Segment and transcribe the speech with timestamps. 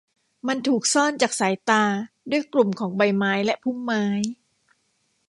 [0.47, 1.83] มันถูกซ่อนจากสายตา
[2.31, 4.03] ด้วยกลุ่มของใบไม้และพุ่มไม้